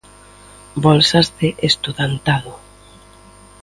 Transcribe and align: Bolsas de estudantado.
Bolsas 0.73 1.37
de 1.39 1.53
estudantado. 1.61 2.57